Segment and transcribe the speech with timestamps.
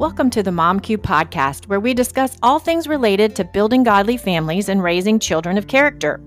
[0.00, 4.70] Welcome to the Mom podcast, where we discuss all things related to building godly families
[4.70, 6.22] and raising children of character.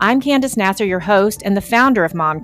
[0.00, 2.40] I'm Candace Nasser, your host and the founder of Mom.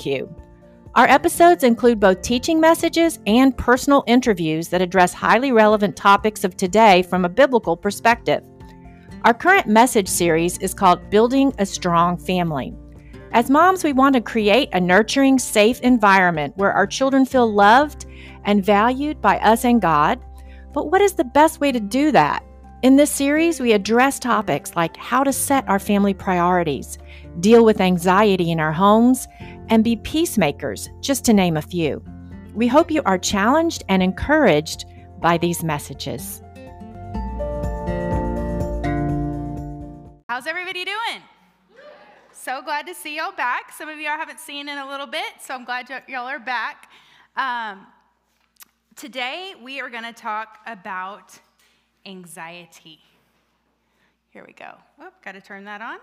[0.95, 6.55] Our episodes include both teaching messages and personal interviews that address highly relevant topics of
[6.55, 8.45] today from a biblical perspective.
[9.25, 12.75] Our current message series is called Building a Strong Family.
[13.33, 18.05] As moms, we want to create a nurturing, safe environment where our children feel loved
[18.45, 20.23] and valued by us and God.
[20.79, 22.45] But what is the best way to do that?
[22.83, 26.99] In this series, we address topics like how to set our family priorities,
[27.41, 29.27] deal with anxiety in our homes,
[29.71, 32.01] and be peacemakers, just to name a few.
[32.55, 34.85] We hope you are challenged and encouraged
[35.21, 36.43] by these messages.
[40.29, 41.23] How's everybody doing?
[42.31, 43.73] So glad to see y'all back.
[43.73, 46.89] Some of I haven't seen in a little bit, so I'm glad y'all are back.
[47.37, 47.89] Um,
[48.99, 51.39] today we are going to talk about
[52.05, 52.99] anxiety.
[54.31, 54.73] Here we go.
[54.99, 55.99] Whoop, got to turn that on.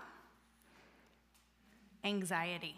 [2.04, 2.74] Anxiety.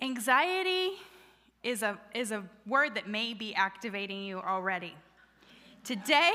[0.00, 0.92] Anxiety
[1.62, 4.94] is a, is a word that may be activating you already.
[5.84, 6.32] Today,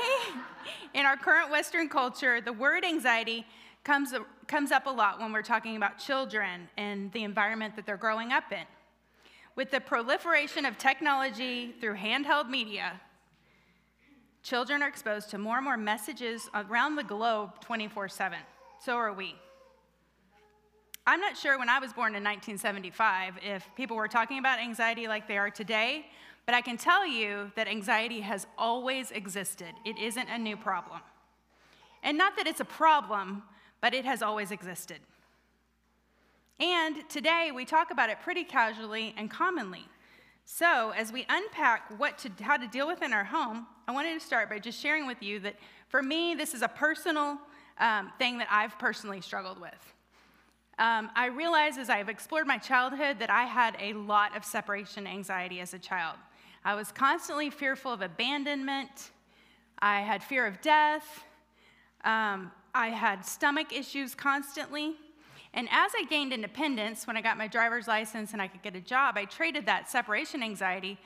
[0.94, 3.44] in our current Western culture, the word anxiety
[3.82, 4.14] comes,
[4.46, 8.32] comes up a lot when we're talking about children and the environment that they're growing
[8.32, 8.64] up in.
[9.56, 13.00] With the proliferation of technology through handheld media,
[14.42, 18.38] children are exposed to more and more messages around the globe 24 7.
[18.80, 19.36] So are we.
[21.06, 25.06] I'm not sure when I was born in 1975 if people were talking about anxiety
[25.06, 26.06] like they are today,
[26.46, 29.74] but I can tell you that anxiety has always existed.
[29.84, 31.00] It isn't a new problem.
[32.02, 33.42] And not that it's a problem,
[33.80, 34.98] but it has always existed.
[36.60, 39.86] And today we talk about it pretty casually and commonly.
[40.44, 44.18] So, as we unpack what to, how to deal with in our home, I wanted
[44.18, 45.56] to start by just sharing with you that
[45.88, 47.38] for me, this is a personal
[47.78, 49.94] um, thing that I've personally struggled with.
[50.78, 55.06] Um, I realize as I've explored my childhood that I had a lot of separation
[55.06, 56.16] anxiety as a child.
[56.64, 59.10] I was constantly fearful of abandonment,
[59.78, 61.24] I had fear of death,
[62.04, 64.96] um, I had stomach issues constantly.
[65.56, 68.74] And as I gained independence, when I got my driver's license and I could get
[68.74, 70.98] a job, I traded that separation anxiety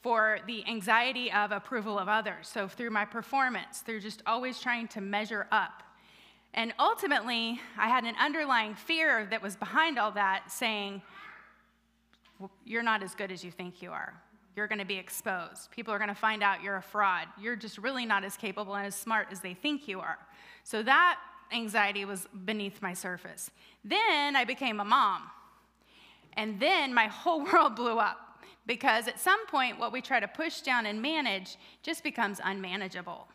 [0.00, 2.46] for the anxiety of approval of others.
[2.46, 5.82] So through my performance, through just always trying to measure up.
[6.54, 11.02] And ultimately, I had an underlying fear that was behind all that saying,
[12.38, 14.14] well, You're not as good as you think you are.
[14.54, 15.70] You're going to be exposed.
[15.70, 17.26] People are going to find out you're a fraud.
[17.40, 20.18] You're just really not as capable and as smart as they think you are.
[20.64, 21.18] So that
[21.52, 23.50] anxiety was beneath my surface.
[23.84, 25.22] Then I became a mom.
[26.36, 28.18] And then my whole world blew up
[28.66, 33.28] because at some point, what we try to push down and manage just becomes unmanageable.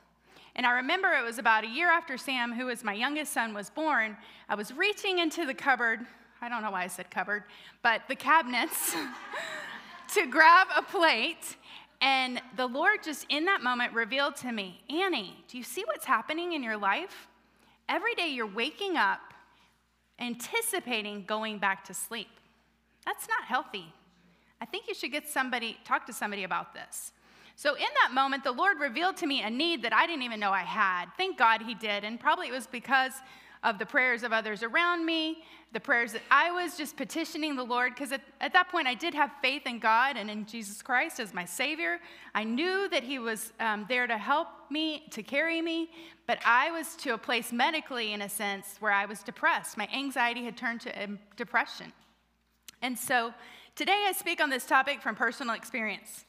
[0.56, 3.54] And I remember it was about a year after Sam, who was my youngest son,
[3.54, 4.18] was born.
[4.50, 6.02] I was reaching into the cupboard.
[6.42, 7.44] I don't know why I said cupboard,
[7.82, 8.94] but the cabinets
[10.16, 11.56] to grab a plate.
[12.02, 16.06] And the Lord just in that moment revealed to me, Annie, do you see what's
[16.06, 17.28] happening in your life?
[17.92, 19.20] Every day you're waking up
[20.18, 22.30] anticipating going back to sleep.
[23.06, 23.94] That's not healthy.
[24.62, 27.12] I think you should get somebody, talk to somebody about this.
[27.58, 30.40] So, in that moment, the Lord revealed to me a need that I didn't even
[30.40, 31.08] know I had.
[31.18, 32.06] Thank God He did.
[32.06, 33.12] And probably it was because
[33.64, 37.64] of the prayers of others around me, the prayers that I was just petitioning the
[37.64, 40.82] Lord, because at, at, that point I did have faith in God and in Jesus
[40.82, 42.00] Christ as my Savior.
[42.36, 45.90] I knew that He was um, there to help me, to carry me,
[46.28, 49.78] but I was to a place medically, in a sense, where I was depressed.
[49.78, 51.94] My anxiety had turned to um, depression.
[52.82, 53.34] And so
[53.76, 56.26] today I speak on this topic from personal experience.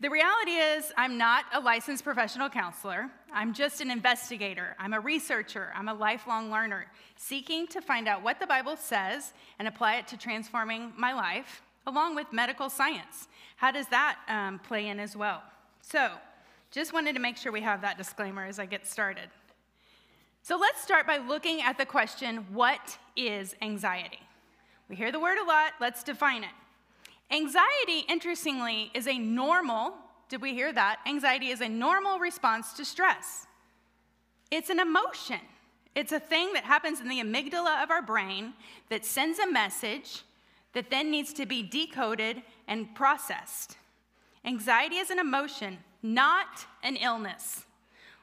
[0.00, 3.10] The reality is, I'm not a licensed professional counselor.
[3.34, 4.74] I'm just an investigator.
[4.78, 5.70] I'm a researcher.
[5.76, 10.08] I'm a lifelong learner, seeking to find out what the Bible says and apply it
[10.08, 13.28] to transforming my life, along with medical science.
[13.56, 15.42] How does that um, play in as well?
[15.82, 16.12] So,
[16.70, 19.28] just wanted to make sure we have that disclaimer as I get started.
[20.40, 24.20] So, let's start by looking at the question what is anxiety?
[24.88, 26.50] We hear the word a lot, let's define it.
[27.30, 29.94] Anxiety, interestingly, is a normal,
[30.28, 30.98] did we hear that?
[31.06, 33.46] Anxiety is a normal response to stress.
[34.50, 35.40] It's an emotion.
[35.94, 38.54] It's a thing that happens in the amygdala of our brain
[38.88, 40.22] that sends a message
[40.72, 43.76] that then needs to be decoded and processed.
[44.44, 47.64] Anxiety is an emotion, not an illness.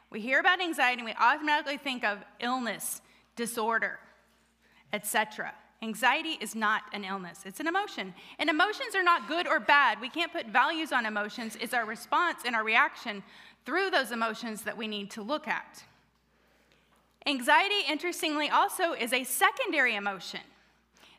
[0.09, 3.01] We hear about anxiety and we automatically think of illness,
[3.35, 3.99] disorder,
[4.93, 5.53] etc.
[5.81, 8.13] Anxiety is not an illness, it's an emotion.
[8.39, 10.01] And emotions are not good or bad.
[10.01, 11.55] We can't put values on emotions.
[11.61, 13.23] It's our response and our reaction
[13.65, 15.83] through those emotions that we need to look at.
[17.27, 20.39] Anxiety, interestingly, also is a secondary emotion.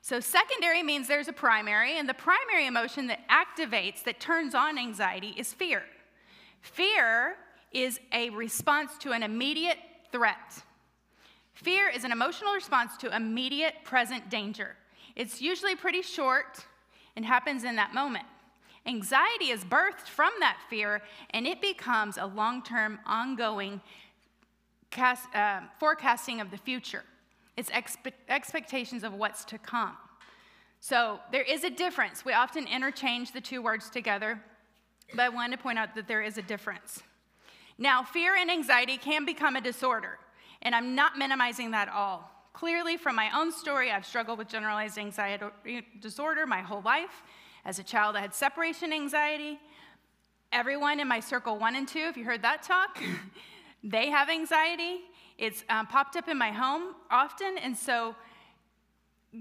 [0.01, 4.79] So, secondary means there's a primary, and the primary emotion that activates, that turns on
[4.79, 5.83] anxiety, is fear.
[6.63, 7.37] Fear
[7.73, 9.79] is a response to an immediate
[10.11, 10.63] threat.
[11.63, 14.77] Fear is an emotional response to immediate present danger.
[15.17, 16.65] It's usually pretty short
[17.17, 18.27] and happens in that moment.
[18.87, 23.81] Anxiety is birthed from that fear and it becomes a long term, ongoing
[24.91, 27.03] cast, uh, forecasting of the future.
[27.57, 29.97] It's expe- expectations of what's to come.
[30.79, 32.25] So there is a difference.
[32.25, 34.41] We often interchange the two words together,
[35.13, 37.03] but I wanted to point out that there is a difference.
[37.79, 40.21] Now, fear and anxiety can become a disorder.
[40.63, 42.31] And I'm not minimizing that at all.
[42.53, 45.45] Clearly, from my own story, I've struggled with generalized anxiety
[46.01, 47.23] disorder my whole life.
[47.65, 49.59] As a child, I had separation anxiety.
[50.53, 52.99] Everyone in my circle one and two, if you heard that talk,
[53.85, 55.03] they have anxiety.
[55.37, 58.17] It's um, popped up in my home often, and so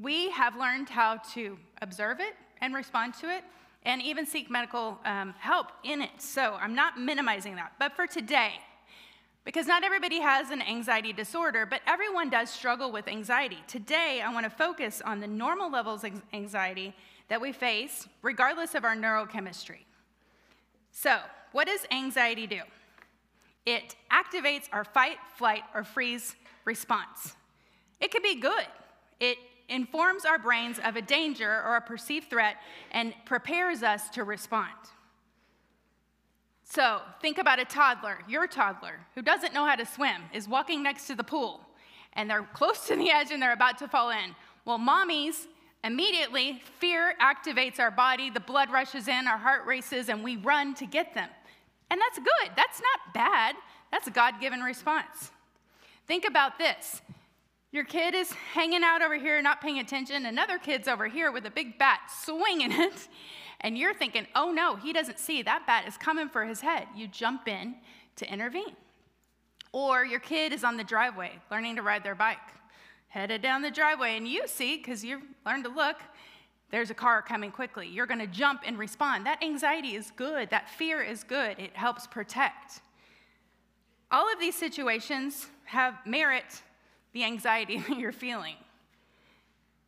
[0.01, 3.43] we have learned how to observe it and respond to it
[3.83, 6.09] and even seek medical um, help in it.
[6.19, 7.71] So I'm not minimizing that.
[7.79, 8.51] But for today,
[9.47, 13.59] because not everybody has an anxiety disorder, but everyone does struggle with anxiety.
[13.65, 16.93] Today, I want to focus on the normal levels of anxiety
[17.29, 19.85] that we face, regardless of our neurochemistry.
[20.91, 21.19] So,
[21.53, 22.59] what does anxiety do?
[23.65, 26.35] It activates our fight, flight, or freeze
[26.65, 27.33] response.
[28.01, 28.67] It can be good.
[29.21, 29.37] It
[29.69, 32.57] informs our brains of a danger or a perceived threat
[32.91, 34.73] and prepares us to respond.
[36.69, 40.83] So think about a toddler, your toddler, who doesn't know how to swim, is walking
[40.83, 41.61] next to the pool,
[42.13, 44.35] and they're close to the edge and they're about to fall in.
[44.65, 45.47] Well, mommies,
[45.83, 50.73] immediately, fear activates our body, the blood rushes in, our heart races, and we run
[50.75, 51.29] to get them.
[51.89, 52.51] And that's good.
[52.57, 53.55] That's not bad.
[53.91, 55.31] That's a God given response.
[56.05, 57.01] Think about this
[57.71, 60.25] your kid is hanging out over here, not paying attention.
[60.25, 63.07] Another kid's over here with a big bat swinging it
[63.61, 66.87] and you're thinking, oh no, he doesn't see that bat is coming for his head.
[66.95, 67.75] You jump in
[68.17, 68.75] to intervene.
[69.73, 72.37] Or your kid is on the driveway learning to ride their bike,
[73.07, 75.97] headed down the driveway, and you see, because you've learned to look,
[76.69, 77.87] there's a car coming quickly.
[77.87, 79.25] You're going to jump and respond.
[79.25, 80.49] That anxiety is good.
[80.49, 81.57] That fear is good.
[81.59, 82.81] It helps protect.
[84.11, 86.61] All of these situations have merit
[87.13, 88.55] the anxiety that you're feeling.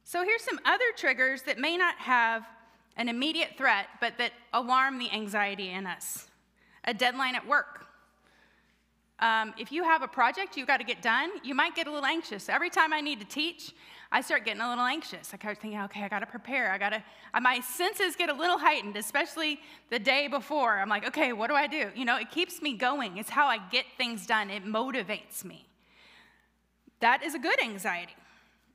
[0.03, 2.47] So here's some other triggers that may not have
[2.97, 6.27] an immediate threat, but that alarm the anxiety in us.
[6.83, 7.85] A deadline at work.
[9.19, 11.91] Um, if you have a project you've got to get done, you might get a
[11.91, 12.47] little anxious.
[12.47, 13.73] Every time I need to teach,
[14.11, 15.31] I start getting a little anxious.
[15.33, 16.71] I start thinking, okay, I got to prepare.
[16.71, 17.03] I got to.
[17.39, 19.59] My senses get a little heightened, especially
[19.89, 20.79] the day before.
[20.79, 21.89] I'm like, okay, what do I do?
[21.95, 23.17] You know, it keeps me going.
[23.17, 24.49] It's how I get things done.
[24.49, 25.67] It motivates me.
[27.01, 28.15] That is a good anxiety.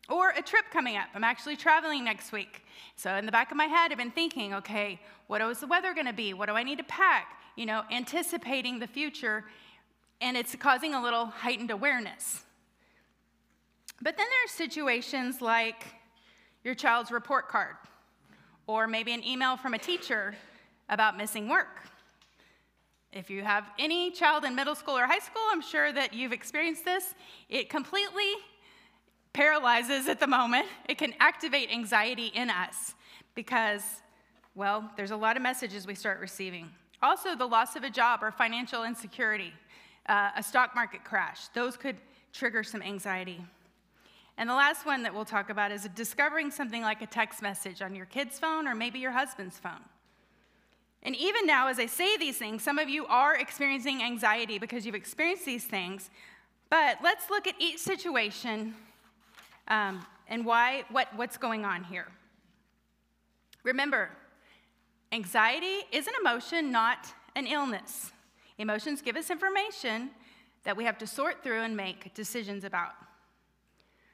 [0.09, 1.09] Or a trip coming up.
[1.15, 2.63] I'm actually traveling next week.
[2.95, 5.95] So in the back of my head, I've been thinking, okay, what is the weather
[5.95, 6.35] going to be?
[6.35, 7.39] What do I need to pack?
[7.57, 9.45] You know, anticipating the future,
[10.21, 12.43] and it's causing a little heightened awareness.
[14.03, 15.87] But then there are situations like
[16.65, 17.77] your child's report card,
[18.67, 20.35] or maybe an email from a teacher
[20.89, 21.81] about missing work.
[23.13, 26.33] If you have any child in middle school or high school, I'm sure that you've
[26.33, 27.15] experienced this.
[27.49, 28.35] It completely
[29.35, 30.67] paralyzes at the moment.
[30.89, 32.95] It can activate anxiety in us
[33.35, 33.83] because,
[34.55, 36.71] well, there's a lot of messages we start receiving.
[37.03, 39.53] Also, the loss of a job or financial insecurity,
[40.09, 41.97] uh, a stock market crash, those could
[42.33, 43.45] trigger some anxiety.
[44.39, 47.83] And the last one that we'll talk about is discovering something like a text message
[47.83, 49.85] on your kid's phone or maybe your husband's phone.
[51.03, 54.87] And even now, as I say these things, some of you are experiencing anxiety because
[54.87, 56.09] you've experienced these things.
[56.71, 58.75] But let's look at each situation
[59.69, 62.07] um, and why, what, what's going on here.
[63.63, 64.11] Remember,
[65.13, 68.13] anxiety is an emotion, not an illness.
[68.59, 70.11] Emotions give us information
[70.65, 72.93] that we have to sort through and make decisions about.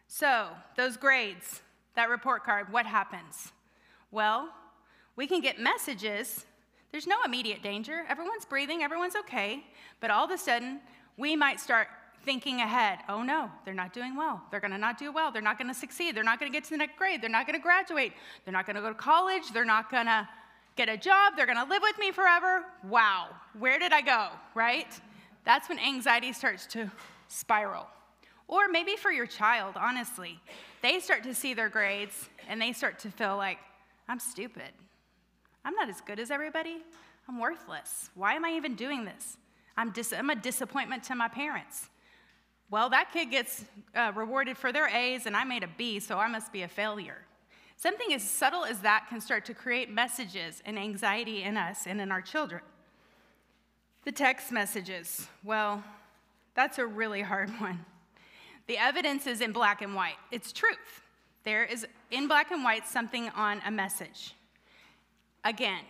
[0.08, 1.62] So, those grades,
[1.94, 3.52] that report card, what happens?
[4.10, 4.48] Well,
[5.14, 6.46] we can get messages.
[6.90, 8.04] There's no immediate danger.
[8.08, 9.64] Everyone's breathing, everyone's okay.
[10.00, 10.80] But all of a sudden,
[11.16, 11.88] we might start
[12.24, 13.00] thinking ahead.
[13.08, 14.42] Oh no, they're not doing well.
[14.50, 15.30] They're going to not do well.
[15.32, 16.14] They're not going to succeed.
[16.14, 17.22] They're not going to get to the next grade.
[17.22, 18.12] They're not going to graduate.
[18.44, 19.42] They're not going to go to college.
[19.52, 20.28] They're not going to
[20.76, 21.34] get a job.
[21.36, 22.64] They're going to live with me forever.
[22.88, 24.88] Wow, where did I go, right?
[25.44, 26.90] That's when anxiety starts to
[27.28, 27.86] spiral.
[28.48, 30.40] Or maybe for your child, honestly,
[30.82, 33.58] they start to see their grades and they start to feel like,
[34.08, 34.70] I'm stupid.
[35.64, 36.78] I'm not as good as everybody.
[37.28, 38.10] I'm worthless.
[38.14, 39.36] Why am I even doing this?
[39.76, 41.88] I'm, dis- I'm a disappointment to my parents.
[42.70, 43.64] Well, that kid gets
[43.96, 46.68] uh, rewarded for their A's, and I made a B, so I must be a
[46.68, 47.18] failure.
[47.76, 52.00] Something as subtle as that can start to create messages and anxiety in us and
[52.00, 52.60] in our children.
[54.04, 55.82] The text messages, well,
[56.54, 57.84] that's a really hard one.
[58.68, 60.18] The evidence is in black and white.
[60.30, 61.02] It's truth.
[61.42, 64.34] There is in black and white something on a message.
[65.42, 65.82] Again,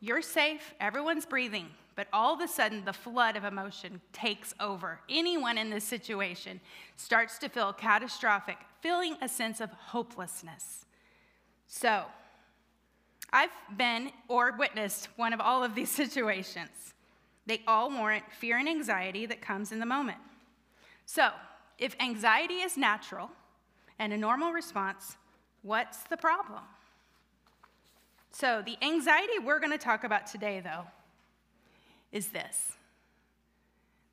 [0.00, 5.00] you're safe, everyone's breathing, but all of a sudden the flood of emotion takes over.
[5.08, 6.60] Anyone in this situation
[6.96, 10.84] starts to feel catastrophic, feeling a sense of hopelessness.
[11.66, 12.04] So,
[13.32, 16.94] I've been or witnessed one of all of these situations.
[17.46, 20.18] They all warrant fear and anxiety that comes in the moment.
[21.06, 21.30] So,
[21.78, 23.30] if anxiety is natural
[23.98, 25.16] and a normal response,
[25.62, 26.62] what's the problem?
[28.32, 30.84] So, the anxiety we're going to talk about today, though,
[32.16, 32.72] is this.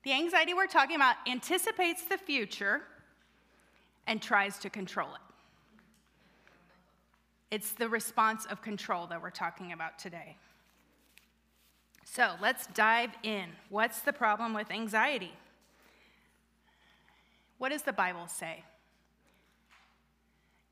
[0.02, 2.82] The anxiety we're talking about anticipates the future
[4.06, 5.20] and tries to control it.
[7.50, 10.36] It's the response of control that we're talking about today.
[12.04, 13.46] So let's dive in.
[13.70, 15.32] What's the problem with anxiety?
[17.56, 18.64] What does the Bible say?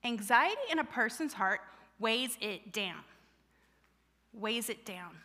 [0.05, 1.61] Anxiety in a person's heart
[1.99, 3.01] weighs it down.
[4.35, 5.17] Weighs it down.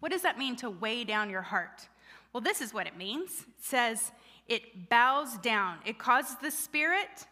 [0.00, 1.88] What does that mean to weigh down your heart?
[2.32, 3.30] Well, this is what it means.
[3.58, 4.12] It says
[4.48, 7.26] it bows down, it causes the spirit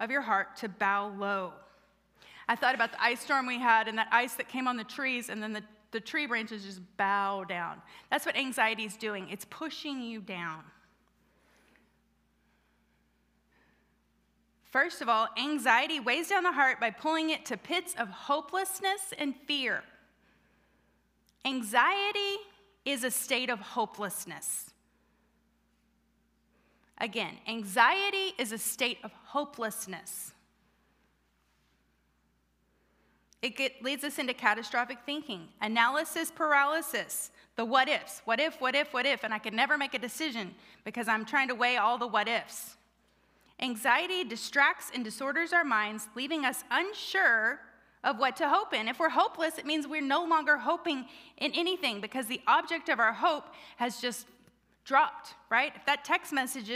[0.00, 1.52] of your heart to bow low.
[2.48, 4.84] I thought about the ice storm we had and that ice that came on the
[4.84, 7.80] trees, and then the, the tree branches just bow down.
[8.10, 10.64] That's what anxiety is doing, it's pushing you down.
[14.70, 19.12] First of all, anxiety weighs down the heart by pulling it to pits of hopelessness
[19.18, 19.84] and fear.
[21.44, 22.36] Anxiety
[22.84, 24.70] is a state of hopelessness.
[26.98, 30.32] Again, anxiety is a state of hopelessness.
[33.42, 38.22] It get, leads us into catastrophic thinking, analysis paralysis, the what ifs.
[38.24, 39.24] What if, what if, what if?
[39.24, 42.28] And I can never make a decision because I'm trying to weigh all the what
[42.28, 42.76] ifs.
[43.58, 47.60] Anxiety distracts and disorders our minds, leaving us unsure
[48.04, 48.88] of what to hope in.
[48.88, 51.06] If we're hopeless, it means we're no longer hoping
[51.38, 53.44] in anything because the object of our hope
[53.76, 54.26] has just
[54.84, 55.72] dropped, right?
[55.76, 56.70] If that text message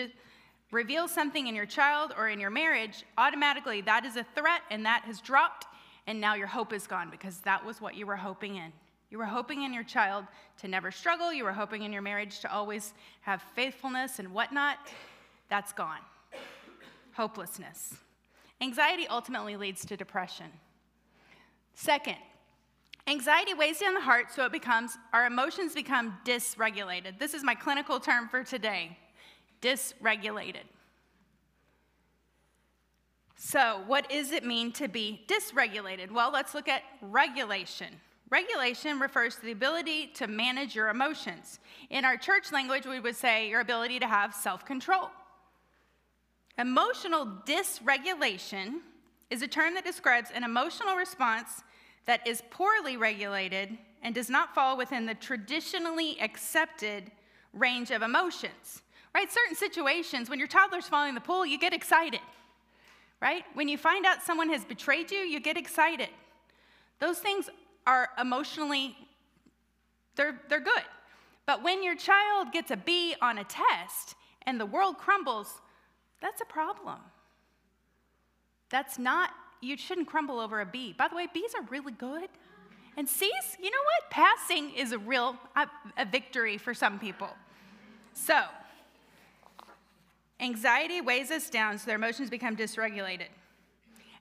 [0.70, 4.86] reveals something in your child or in your marriage, automatically that is a threat and
[4.86, 5.66] that has dropped,
[6.06, 8.72] and now your hope is gone because that was what you were hoping in.
[9.10, 10.24] You were hoping in your child
[10.60, 14.78] to never struggle, you were hoping in your marriage to always have faithfulness and whatnot.
[15.48, 16.00] That's gone
[17.16, 17.94] hopelessness.
[18.60, 20.46] Anxiety ultimately leads to depression.
[21.76, 22.16] Second,
[23.06, 27.18] anxiety weighs down the heart so it becomes, our emotions become dysregulated.
[27.18, 28.98] This is my clinical term for today
[29.60, 30.64] dysregulated.
[33.36, 36.10] So, what does it mean to be dysregulated?
[36.10, 37.88] Well, let's look at regulation.
[38.30, 41.60] Regulation refers to the ability to manage your emotions.
[41.90, 45.10] In our church language, we would say your ability to have self control.
[46.56, 48.80] Emotional dysregulation
[49.30, 51.62] is a term that describes an emotional response
[52.06, 57.10] that is poorly regulated and does not fall within the traditionally accepted
[57.52, 58.82] range of emotions.
[59.14, 59.32] Right?
[59.32, 62.20] Certain situations, when your toddler's falling in the pool, you get excited.
[63.20, 63.44] Right?
[63.54, 66.10] When you find out someone has betrayed you, you get excited.
[67.00, 67.48] Those things
[67.86, 68.96] are emotionally
[70.16, 70.82] they're, they're good.
[71.46, 75.60] But when your child gets a B on a test and the world crumbles,
[76.20, 76.98] that's a problem.
[78.70, 79.30] That's not,
[79.60, 80.94] you shouldn't crumble over a B.
[80.96, 82.28] By the way, B's are really good.
[82.96, 84.10] And C's, you know what?
[84.10, 85.66] Passing is a real a,
[85.98, 87.28] a victory for some people.
[88.14, 88.44] So,
[90.40, 93.28] anxiety weighs us down so their emotions become dysregulated.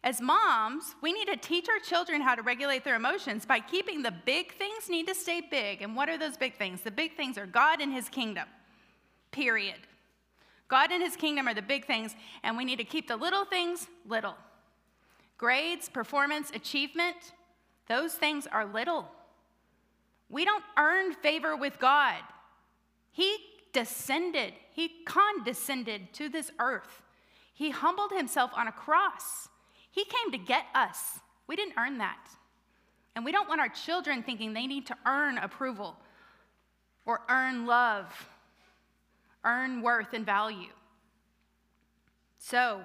[0.04, 4.04] As moms, we need to teach our children how to regulate their emotions by keeping
[4.04, 5.82] the big things need to stay big.
[5.82, 6.82] And what are those big things?
[6.82, 8.48] The big things are God and His kingdom,
[9.32, 9.80] period.
[10.68, 13.46] God and his kingdom are the big things, and we need to keep the little
[13.46, 14.36] things little.
[15.38, 17.16] Grades, performance, achievement,
[17.88, 19.08] those things are little.
[20.30, 22.16] We don't earn favor with God.
[23.12, 23.38] He
[23.74, 27.02] descended, he condescended to this earth.
[27.54, 29.50] He humbled himself on a cross.
[29.92, 31.20] He came to get us.
[31.48, 32.28] We didn't earn that.
[33.16, 35.96] And we don't want our children thinking they need to earn approval
[37.06, 38.30] or earn love
[39.46, 40.72] earn worth and value.
[42.38, 42.82] So,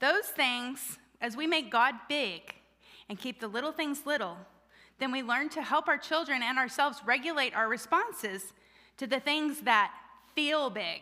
[0.00, 2.54] those things, as we make God big
[3.08, 4.36] and keep the little things little,
[4.98, 8.52] then we learn to help our children and ourselves regulate our responses
[8.98, 9.92] to the things that
[10.34, 11.00] feel big.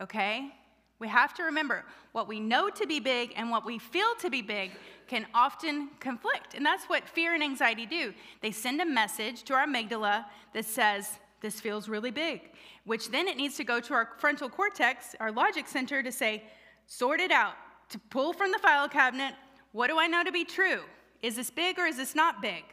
[0.00, 0.50] Okay?
[0.98, 4.30] We have to remember what we know to be big and what we feel to
[4.30, 4.72] be big
[5.06, 6.54] can often conflict.
[6.54, 8.14] And that's what fear and anxiety do.
[8.40, 12.40] They send a message to our amygdala that says, This feels really big,
[12.86, 16.42] which then it needs to go to our frontal cortex, our logic center, to say,
[16.86, 17.52] Sort it out,
[17.90, 19.34] to pull from the file cabinet,
[19.72, 20.80] what do I know to be true?
[21.20, 22.64] Is this big or is this not big?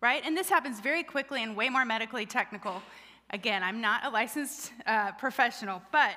[0.00, 0.22] Right?
[0.24, 2.80] And this happens very quickly and way more medically technical.
[3.28, 6.14] Again, I'm not a licensed uh, professional, but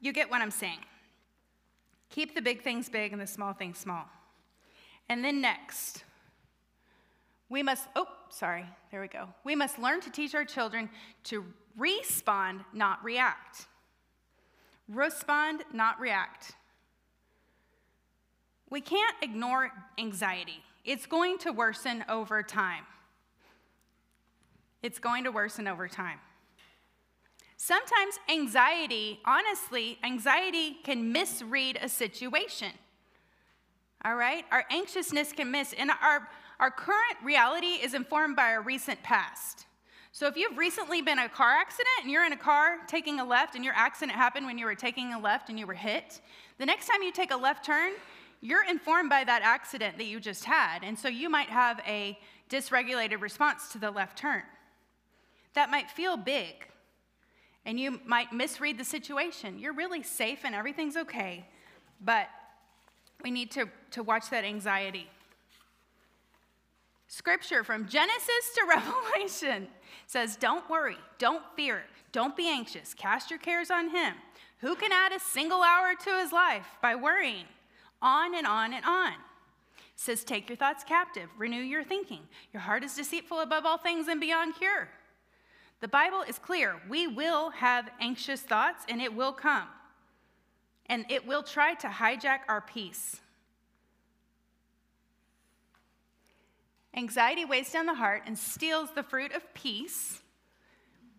[0.00, 0.78] you get what I'm saying.
[2.08, 4.06] Keep the big things big and the small things small.
[5.10, 6.02] And then next,
[7.48, 9.28] we must, oh, sorry, there we go.
[9.44, 10.90] We must learn to teach our children
[11.24, 11.44] to
[11.76, 13.66] respond, not react.
[14.88, 16.52] Respond, not react.
[18.68, 20.62] We can't ignore anxiety.
[20.84, 22.84] It's going to worsen over time.
[24.82, 26.18] It's going to worsen over time.
[27.56, 32.72] Sometimes anxiety, honestly, anxiety can misread a situation.
[34.04, 34.44] All right?
[34.52, 39.66] Our anxiousness can miss, and our, our current reality is informed by our recent past.
[40.12, 43.20] So if you've recently been in a car accident and you're in a car taking
[43.20, 45.74] a left and your accident happened when you were taking a left and you were
[45.74, 46.20] hit,
[46.58, 47.92] the next time you take a left turn,
[48.40, 50.82] you're informed by that accident that you just had.
[50.82, 54.42] And so you might have a dysregulated response to the left turn.
[55.54, 56.66] That might feel big,
[57.64, 59.58] and you might misread the situation.
[59.58, 61.46] You're really safe and everything's okay,
[62.00, 62.28] but
[63.24, 65.08] we need to, to watch that anxiety.
[67.08, 69.68] Scripture from Genesis to Revelation
[70.06, 74.14] says, Don't worry, don't fear, don't be anxious, cast your cares on Him.
[74.60, 77.44] Who can add a single hour to his life by worrying?
[78.00, 79.12] On and on and on.
[79.12, 79.18] It
[79.96, 82.20] says, Take your thoughts captive, renew your thinking.
[82.52, 84.88] Your heart is deceitful above all things and beyond cure.
[85.80, 86.80] The Bible is clear.
[86.88, 89.68] We will have anxious thoughts and it will come.
[90.86, 93.20] And it will try to hijack our peace.
[96.96, 100.22] Anxiety weighs down the heart and steals the fruit of peace,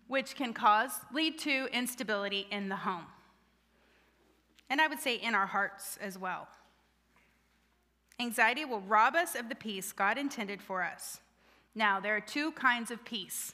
[0.08, 3.06] which can cause, lead to instability in the home.
[4.70, 6.48] And I would say in our hearts as well.
[8.20, 11.20] Anxiety will rob us of the peace God intended for us.
[11.76, 13.54] Now, there are two kinds of peace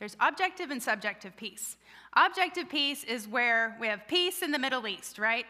[0.00, 1.76] there's objective and subjective peace.
[2.16, 5.46] Objective peace is where we have peace in the Middle East, right?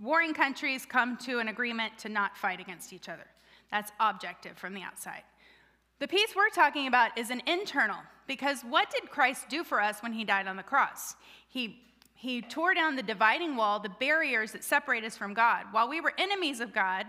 [0.00, 3.26] Warring countries come to an agreement to not fight against each other.
[3.70, 5.22] That's objective from the outside.
[6.00, 10.02] The peace we're talking about is an internal, because what did Christ do for us
[10.02, 11.14] when he died on the cross?
[11.46, 11.78] He,
[12.14, 15.66] he tore down the dividing wall, the barriers that separate us from God.
[15.72, 17.04] While we were enemies of God,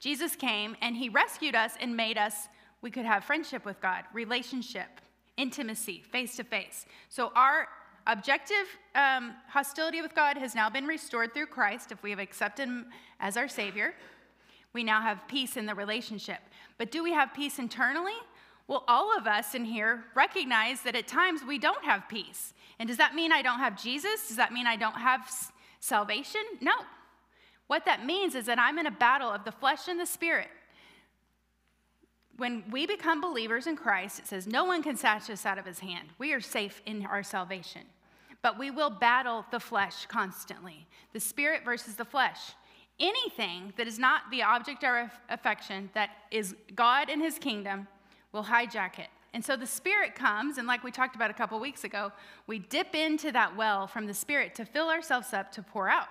[0.00, 2.48] Jesus came and he rescued us and made us,
[2.82, 5.00] we could have friendship with God, relationship
[5.38, 6.84] intimacy, face to face.
[7.08, 7.68] So our
[8.06, 12.68] objective um, hostility with God has now been restored through Christ if we have accepted
[12.68, 12.86] Him
[13.18, 13.94] as our Savior.
[14.74, 16.40] We now have peace in the relationship.
[16.80, 18.16] But do we have peace internally?
[18.66, 22.54] Well, all of us in here recognize that at times we don't have peace.
[22.78, 24.28] And does that mean I don't have Jesus?
[24.28, 25.30] Does that mean I don't have
[25.80, 26.40] salvation?
[26.62, 26.72] No.
[27.66, 30.48] What that means is that I'm in a battle of the flesh and the spirit
[32.38, 35.66] when we become believers in Christ, it says, No one can snatch us out of
[35.66, 36.08] his hand.
[36.16, 37.82] We are safe in our salvation.
[38.40, 42.54] But we will battle the flesh constantly the spirit versus the flesh.
[43.00, 47.88] Anything that is not the object of our affection, that is God and his kingdom,
[48.32, 49.08] will hijack it.
[49.32, 52.12] And so the Spirit comes, and like we talked about a couple weeks ago,
[52.46, 56.08] we dip into that well from the Spirit to fill ourselves up to pour out.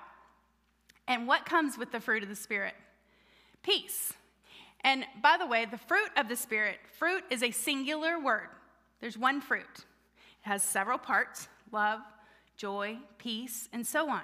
[1.08, 2.76] And what comes with the fruit of the Spirit?
[3.62, 4.14] Peace.
[4.82, 8.48] And by the way, the fruit of the Spirit, fruit is a singular word.
[9.02, 9.66] There's one fruit.
[9.76, 9.84] It
[10.42, 12.00] has several parts love,
[12.58, 14.24] joy, peace, and so on.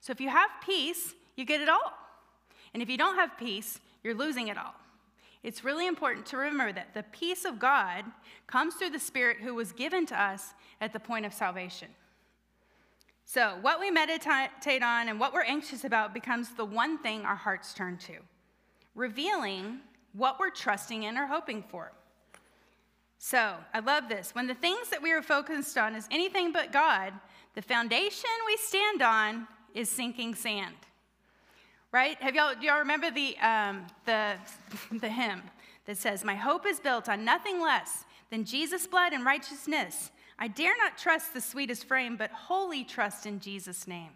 [0.00, 1.92] So if you have peace, you get it all.
[2.74, 4.74] And if you don't have peace, you're losing it all.
[5.42, 8.04] It's really important to remember that the peace of God
[8.46, 11.88] comes through the Spirit who was given to us at the point of salvation.
[13.24, 17.36] So, what we meditate on and what we're anxious about becomes the one thing our
[17.36, 18.14] hearts turn to
[18.94, 19.80] revealing
[20.12, 21.92] what we're trusting in or hoping for.
[23.18, 24.34] So, I love this.
[24.34, 27.14] When the things that we are focused on is anything but God,
[27.54, 30.74] the foundation we stand on is sinking sand.
[31.92, 32.16] Right?
[32.22, 34.36] Have y'all, do y'all remember the, um, the,
[34.92, 35.42] the hymn
[35.84, 40.10] that says, My hope is built on nothing less than Jesus' blood and righteousness.
[40.38, 44.08] I dare not trust the sweetest frame, but wholly trust in Jesus' name.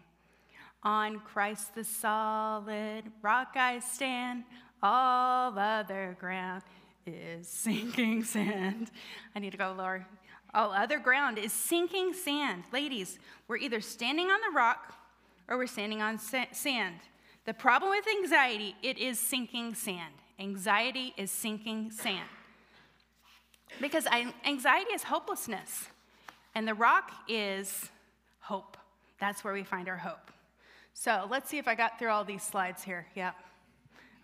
[0.81, 4.43] On Christ the solid rock I stand,
[4.81, 6.63] All other ground
[7.05, 8.89] is sinking sand.
[9.35, 10.07] I need to go lower.
[10.51, 12.63] All other ground is sinking sand.
[12.73, 14.95] Ladies, we're either standing on the rock
[15.47, 16.95] or we're standing on sand.
[17.47, 20.13] The problem with anxiety, it is sinking sand.
[20.37, 22.27] Anxiety is sinking sand.
[23.79, 24.05] Because
[24.45, 25.87] anxiety is hopelessness,
[26.55, 27.89] and the rock is
[28.41, 28.75] hope.
[29.21, 30.29] That's where we find our hope.
[30.93, 33.07] So let's see if I got through all these slides here.
[33.15, 33.35] Yep.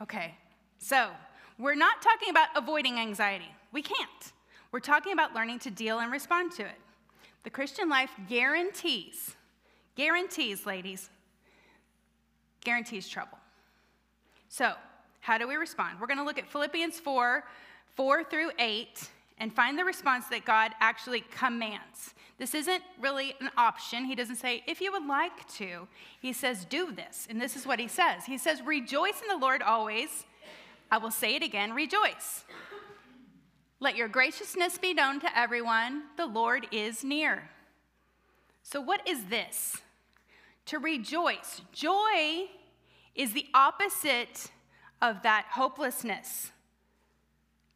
[0.01, 0.36] Okay.
[0.79, 1.09] So
[1.57, 3.49] we're not talking about avoiding anxiety.
[3.71, 4.33] We can't.
[4.73, 6.75] We're talking about learning to deal and respond to it.
[7.43, 9.38] The Christian life guarantees,
[9.95, 11.09] guarantees, ladies,
[12.63, 13.38] guarantees trouble.
[14.49, 14.73] So,
[15.21, 15.99] how do we respond?
[15.99, 17.43] We're going to look at Philippians 4
[17.95, 22.13] 4 through 8 and find the response that God actually commands.
[22.39, 24.06] This isn't really an option.
[24.06, 25.88] He doesn't say, if you would like to.
[26.19, 27.28] He says, do this.
[27.30, 30.26] And this is what he says He says, rejoice in the Lord always.
[30.91, 32.43] I will say it again rejoice.
[33.80, 36.04] Let your graciousness be known to everyone.
[36.15, 37.49] The Lord is near.
[38.62, 39.82] So, what is this?
[40.67, 41.62] To rejoice.
[41.71, 42.45] Joy
[43.15, 44.52] is the opposite
[45.02, 46.52] of that hopelessness.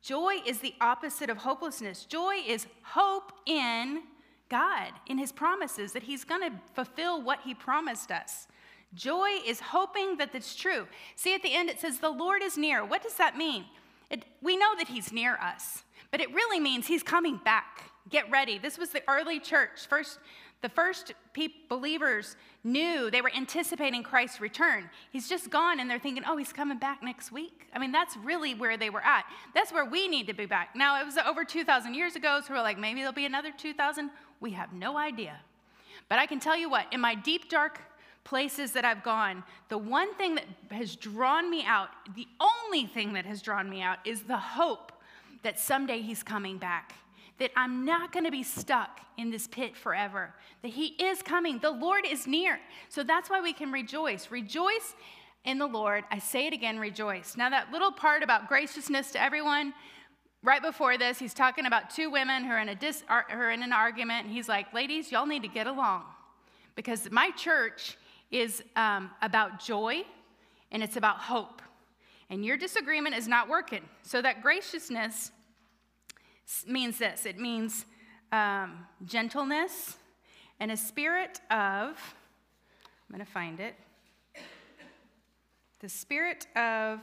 [0.01, 2.05] Joy is the opposite of hopelessness.
[2.05, 4.03] Joy is hope in
[4.49, 8.47] God, in His promises, that He's going to fulfill what He promised us.
[8.93, 10.87] Joy is hoping that it's true.
[11.15, 12.85] See, at the end it says, The Lord is near.
[12.85, 13.65] What does that mean?
[14.09, 17.91] It, we know that He's near us, but it really means He's coming back.
[18.09, 18.57] Get ready.
[18.57, 19.85] This was the early church.
[19.89, 20.19] First,
[20.61, 21.13] the first
[21.69, 24.89] believers knew they were anticipating Christ's return.
[25.11, 27.67] He's just gone, and they're thinking, oh, he's coming back next week.
[27.73, 29.25] I mean, that's really where they were at.
[29.53, 30.75] That's where we need to be back.
[30.75, 34.09] Now, it was over 2,000 years ago, so we're like, maybe there'll be another 2,000.
[34.39, 35.37] We have no idea.
[36.09, 37.79] But I can tell you what, in my deep, dark
[38.23, 43.13] places that I've gone, the one thing that has drawn me out, the only thing
[43.13, 44.91] that has drawn me out, is the hope
[45.43, 46.93] that someday he's coming back
[47.39, 51.59] that I'm not going to be stuck in this pit forever, that He is coming.
[51.59, 52.59] The Lord is near.
[52.89, 54.31] So that's why we can rejoice.
[54.31, 54.95] Rejoice
[55.45, 56.03] in the Lord.
[56.11, 57.35] I say it again, rejoice.
[57.37, 59.73] Now, that little part about graciousness to everyone,
[60.43, 63.51] right before this, he's talking about two women who are in, a dis, who are
[63.51, 66.03] in an argument, and he's like, ladies, y'all need to get along
[66.75, 67.97] because my church
[68.31, 70.03] is um, about joy
[70.71, 71.61] and it's about hope.
[72.29, 73.83] And your disagreement is not working.
[74.03, 75.31] So that graciousness
[76.65, 77.85] means this it means
[78.31, 79.97] um, gentleness
[80.59, 83.75] and a spirit of, I'm going to find it,
[85.79, 86.99] the spirit of,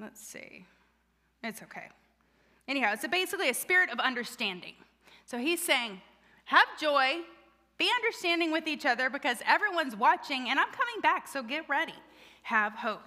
[0.00, 0.64] let's see,
[1.42, 1.88] it's okay.
[2.68, 4.74] Anyhow, it's a basically a spirit of understanding.
[5.26, 6.00] So he's saying,
[6.44, 7.18] have joy,
[7.78, 11.94] be understanding with each other because everyone's watching and I'm coming back, so get ready.
[12.42, 13.02] Have hope.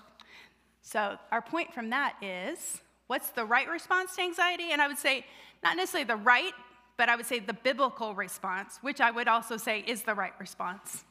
[0.81, 4.71] So, our point from that is What's the right response to anxiety?
[4.71, 5.25] And I would say,
[5.63, 6.53] not necessarily the right,
[6.97, 10.33] but I would say the biblical response, which I would also say is the right
[10.39, 11.03] response,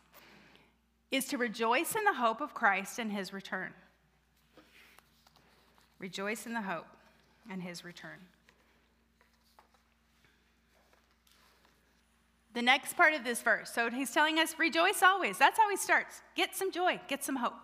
[1.11, 3.75] is to rejoice in the hope of Christ and his return.
[5.99, 6.87] Rejoice in the hope
[7.51, 8.19] and his return.
[12.55, 15.39] The next part of this verse, so he's telling us, rejoice always.
[15.39, 16.21] That's how he starts.
[16.37, 17.55] Get some joy, get some hope.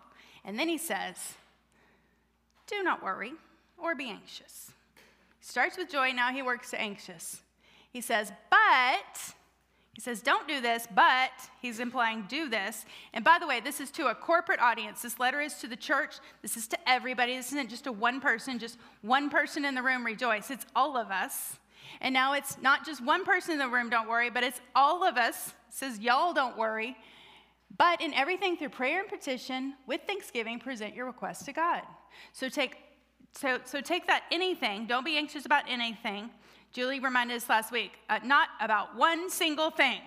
[0.45, 1.17] And then he says,
[2.67, 3.35] do not worry
[3.83, 4.73] or be anxious.
[5.41, 7.41] He starts with joy, now he works to anxious.
[7.91, 9.35] He says, but,
[9.95, 12.85] he says, don't do this, but he's implying do this.
[13.13, 15.03] And by the way, this is to a corporate audience.
[15.03, 16.17] This letter is to the church.
[16.43, 17.37] This is to everybody.
[17.37, 20.51] This isn't just to one person, just one person in the room rejoice.
[20.51, 21.57] It's all of us.
[22.01, 25.03] And now it's not just one person in the room, don't worry, but it's all
[25.03, 25.49] of us.
[25.69, 26.97] It says, y'all don't worry.
[27.77, 31.83] But in everything through prayer and petition, with thanksgiving, present your request to God.
[32.33, 32.77] So take
[33.41, 36.29] so, so take that anything, don't be anxious about anything.
[36.73, 40.01] Julie reminded us last week, uh, not about one single thing.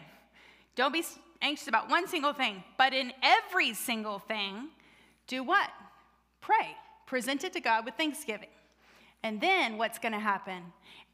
[0.75, 1.05] Don't be
[1.41, 4.67] anxious about one single thing, but in every single thing,
[5.27, 5.69] do what?
[6.41, 6.75] Pray.
[7.05, 8.49] Present it to God with thanksgiving.
[9.23, 10.63] And then what's going to happen?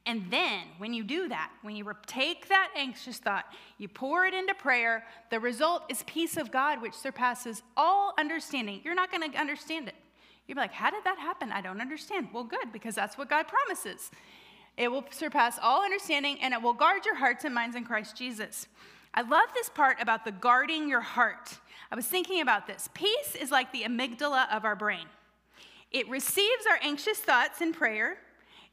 [0.07, 3.45] And then when you do that, when you take that anxious thought,
[3.77, 8.81] you pour it into prayer, the result is peace of God, which surpasses all understanding.
[8.83, 9.95] You're not going to understand it.
[10.47, 11.51] You'd be like, How did that happen?
[11.51, 12.29] I don't understand.
[12.33, 14.11] Well, good, because that's what God promises.
[14.77, 18.15] It will surpass all understanding and it will guard your hearts and minds in Christ
[18.15, 18.67] Jesus.
[19.13, 21.57] I love this part about the guarding your heart.
[21.91, 22.87] I was thinking about this.
[22.93, 25.07] Peace is like the amygdala of our brain,
[25.91, 28.17] it receives our anxious thoughts in prayer.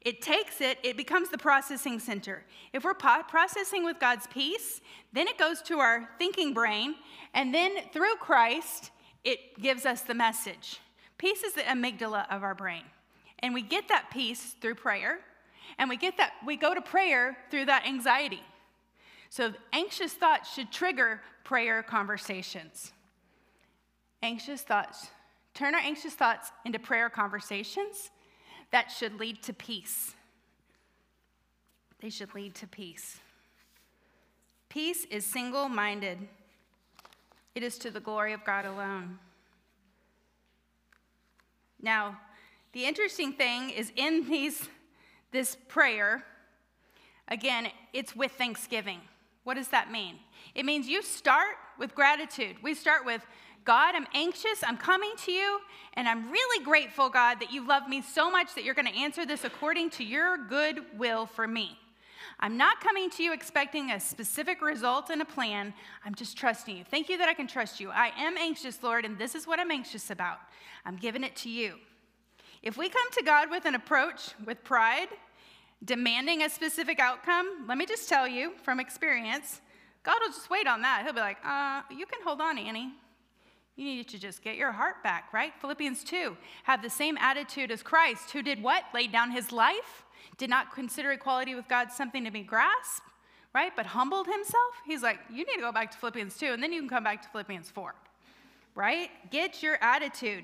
[0.01, 2.43] It takes it, it becomes the processing center.
[2.73, 4.79] If we're po- processing with God's peace,
[5.13, 6.93] then it goes to our thinking brain,
[7.33, 8.91] and then through Christ,
[9.23, 10.79] it gives us the message.
[11.17, 12.83] Peace is the amygdala of our brain.
[13.39, 15.19] And we get that peace through prayer,
[15.77, 18.43] and we get that we go to prayer through that anxiety.
[19.29, 22.93] So anxious thoughts should trigger prayer conversations.
[24.23, 25.07] Anxious thoughts.
[25.53, 28.11] Turn our anxious thoughts into prayer conversations
[28.71, 30.13] that should lead to peace.
[32.01, 33.19] They should lead to peace.
[34.69, 36.27] Peace is single minded,
[37.53, 39.19] it is to the glory of God alone.
[41.85, 42.17] Now,
[42.73, 44.67] the interesting thing is in these,
[45.31, 46.23] this prayer,
[47.27, 49.01] again, it's with thanksgiving.
[49.43, 50.15] What does that mean?
[50.55, 52.55] It means you start with gratitude.
[52.63, 53.21] We start with,
[53.65, 55.59] God, I'm anxious, I'm coming to you,
[55.93, 58.99] and I'm really grateful, God, that you love me so much that you're going to
[58.99, 61.77] answer this according to your good will for me.
[62.39, 65.73] I'm not coming to you expecting a specific result and a plan.
[66.03, 66.83] I'm just trusting you.
[66.83, 67.89] Thank you that I can trust you.
[67.89, 70.39] I am anxious, Lord, and this is what I'm anxious about.
[70.85, 71.75] I'm giving it to you.
[72.61, 75.07] If we come to God with an approach with pride,
[75.83, 79.61] demanding a specific outcome, let me just tell you from experience,
[80.03, 81.03] God will just wait on that.
[81.03, 82.93] He'll be like, uh, you can hold on, Annie.
[83.75, 85.53] You need to just get your heart back, right?
[85.59, 88.83] Philippians 2 have the same attitude as Christ, who did what?
[88.93, 90.04] Laid down his life
[90.37, 93.07] did not consider equality with God something to be grasped,
[93.53, 93.71] right?
[93.75, 94.73] But humbled himself.
[94.85, 97.03] He's like, you need to go back to Philippians 2, and then you can come
[97.03, 97.95] back to Philippians 4,
[98.75, 99.09] right?
[99.31, 100.43] Get your attitude.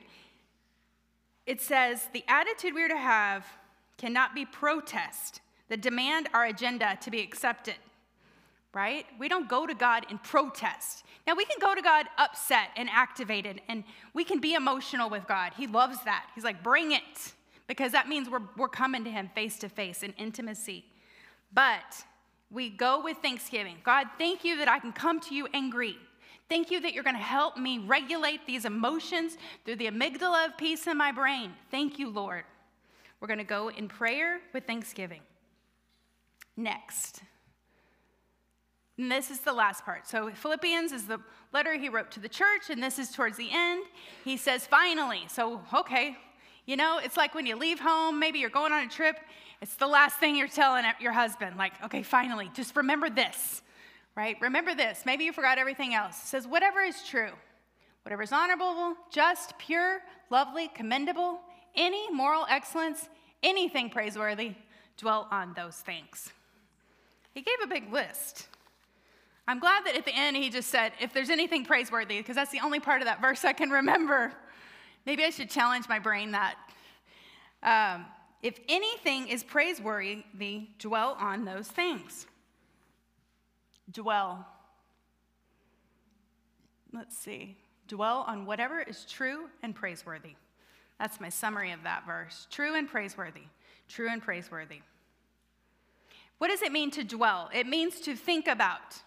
[1.45, 3.45] It says, the attitude we are to have
[3.97, 7.75] cannot be protest that demand our agenda to be accepted,
[8.73, 9.05] right?
[9.19, 11.03] We don't go to God in protest.
[11.27, 15.27] Now, we can go to God upset and activated, and we can be emotional with
[15.27, 15.53] God.
[15.55, 16.27] He loves that.
[16.35, 17.33] He's like, bring it
[17.71, 20.83] because that means we're, we're coming to Him face to face in intimacy.
[21.53, 22.03] But
[22.49, 23.77] we go with thanksgiving.
[23.85, 25.95] God, thank you that I can come to you angry.
[26.49, 30.57] Thank you that you're going to help me regulate these emotions through the amygdala of
[30.57, 31.53] peace in my brain.
[31.71, 32.43] Thank you, Lord.
[33.21, 35.21] We're going to go in prayer with thanksgiving.
[36.57, 37.21] Next.
[38.97, 40.09] And this is the last part.
[40.09, 41.21] So, Philippians is the
[41.53, 43.85] letter he wrote to the church, and this is towards the end.
[44.25, 45.23] He says, finally.
[45.29, 46.17] So, okay,
[46.65, 49.17] you know, it's like when you leave home, maybe you're going on a trip,
[49.61, 53.61] it's the last thing you're telling your husband, like, okay, finally, just remember this,
[54.15, 54.35] right?
[54.41, 55.03] Remember this.
[55.05, 56.21] Maybe you forgot everything else.
[56.23, 57.31] It says, whatever is true,
[58.03, 61.41] whatever is honorable, just, pure, lovely, commendable,
[61.75, 63.07] any moral excellence,
[63.43, 64.53] anything praiseworthy,
[64.97, 66.31] dwell on those things.
[67.33, 68.47] He gave a big list.
[69.47, 72.51] I'm glad that at the end he just said, if there's anything praiseworthy, because that's
[72.51, 74.33] the only part of that verse I can remember.
[75.05, 76.55] Maybe I should challenge my brain that.
[77.63, 78.05] Um,
[78.41, 82.25] if anything is praiseworthy, dwell on those things.
[83.91, 84.47] Dwell.
[86.91, 87.57] Let's see.
[87.87, 90.35] Dwell on whatever is true and praiseworthy.
[90.99, 92.47] That's my summary of that verse.
[92.49, 93.43] True and praiseworthy.
[93.87, 94.81] True and praiseworthy.
[96.37, 97.49] What does it mean to dwell?
[97.53, 99.01] It means to think about,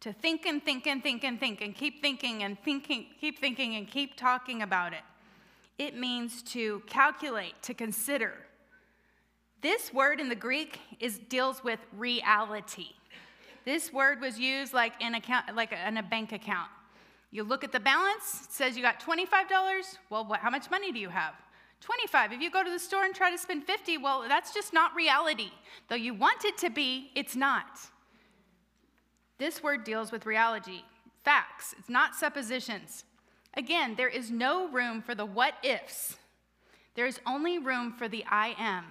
[0.00, 3.76] to think and think and think and think and keep thinking and thinking, keep thinking
[3.76, 5.02] and keep talking about it
[5.78, 8.34] it means to calculate, to consider.
[9.60, 12.90] This word in the Greek is, deals with reality.
[13.64, 16.70] This word was used like in, account, like in a bank account.
[17.30, 19.26] You look at the balance, it says you got $25.
[20.10, 21.34] Well, what, how much money do you have?
[21.80, 22.32] 25.
[22.32, 24.94] If you go to the store and try to spend 50, well, that's just not
[24.94, 25.50] reality.
[25.88, 27.78] Though you want it to be, it's not.
[29.38, 30.82] This word deals with reality,
[31.24, 31.74] facts.
[31.78, 33.04] It's not suppositions.
[33.58, 36.16] Again, there is no room for the what ifs.
[36.94, 38.84] There is only room for the I am,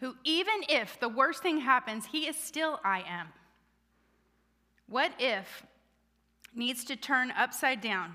[0.00, 3.28] who, even if the worst thing happens, he is still I am.
[4.88, 5.64] What if
[6.54, 8.14] needs to turn upside down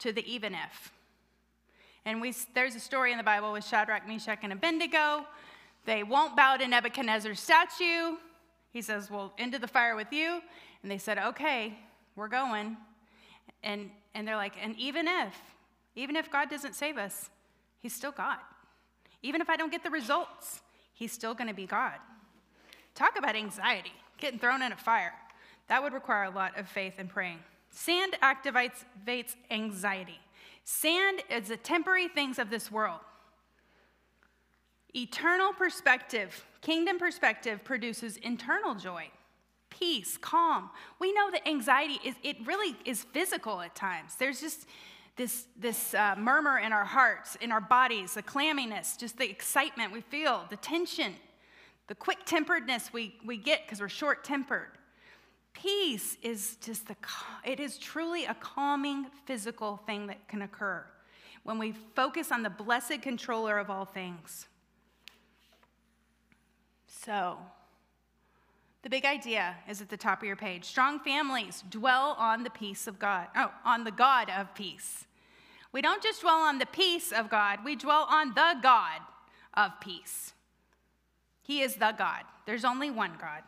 [0.00, 0.92] to the even if.
[2.04, 5.24] And we, there's a story in the Bible with Shadrach, Meshach, and Abednego.
[5.86, 8.16] They won't bow to Nebuchadnezzar's statue.
[8.72, 10.40] He says, Well, into the fire with you.
[10.82, 11.78] And they said, Okay,
[12.16, 12.76] we're going.
[13.62, 15.34] And, and they're like, and even if,
[15.94, 17.30] even if God doesn't save us,
[17.78, 18.38] He's still God.
[19.22, 20.60] Even if I don't get the results,
[20.92, 21.94] He's still going to be God.
[22.94, 25.12] Talk about anxiety, getting thrown in a fire.
[25.68, 27.38] That would require a lot of faith and praying.
[27.70, 30.18] Sand activates anxiety.
[30.64, 33.00] Sand is the temporary things of this world.
[34.94, 39.08] Eternal perspective, kingdom perspective, produces internal joy
[39.80, 40.70] peace, calm.
[40.98, 44.14] We know that anxiety is, it really is physical at times.
[44.18, 44.66] There's just
[45.16, 49.92] this, this uh, murmur in our hearts, in our bodies, the clamminess, just the excitement
[49.92, 51.14] we feel, the tension,
[51.88, 54.68] the quick temperedness we, we get because we're short tempered.
[55.52, 56.96] Peace is just the,
[57.44, 60.84] it is truly a calming physical thing that can occur.
[61.42, 64.46] when we focus on the blessed controller of all things.
[66.86, 67.38] So,
[68.82, 70.64] the big idea is at the top of your page.
[70.64, 75.04] Strong families dwell on the peace of God, oh, on the God of peace.
[75.72, 79.00] We don't just dwell on the peace of God, we dwell on the God
[79.54, 80.32] of peace.
[81.42, 82.22] He is the God.
[82.46, 83.42] There's only one God,